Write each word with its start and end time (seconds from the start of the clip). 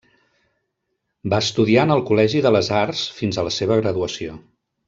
Va 1.33 1.39
estudiar 1.45 1.85
en 1.87 1.95
el 1.97 2.03
Col·legi 2.09 2.43
de 2.49 2.55
les 2.57 2.73
Arts 2.81 3.07
fins 3.21 3.39
a 3.43 3.49
la 3.49 3.57
seva 3.61 3.81
graduació. 3.85 4.45